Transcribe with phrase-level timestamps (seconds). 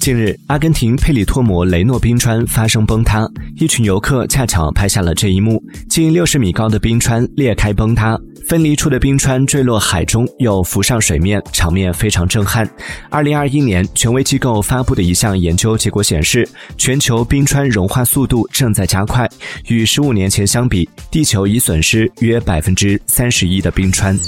[0.00, 5.62] 近日，阿根廷佩里托摩雷诺冰川发生崩塌，一群游客恰巧拍下了这一幕。
[5.88, 8.18] 近六十米高的冰川裂开崩塌，
[8.48, 12.68] 分离出的冰川坠落海中，又浮上水面，场面非常震撼。
[13.10, 19.28] 二零二一年，权威机构发布的一项研究结果显示，全球冰川融化速度正在加快，
[19.68, 24.18] 与十五年前相比，地球已损失约百分之三十一的冰川。